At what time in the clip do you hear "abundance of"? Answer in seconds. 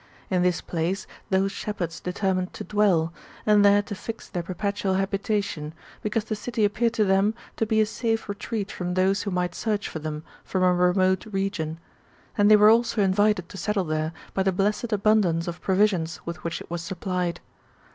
14.91-15.61